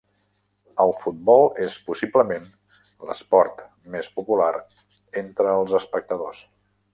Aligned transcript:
El 0.85 0.93
futbol 1.01 1.43
és 1.65 1.75
possiblement 1.89 2.47
l'esport 3.09 3.61
més 3.97 4.11
popular 4.17 4.49
entre 5.23 5.55
els 5.61 5.77
espectadors. 5.83 6.43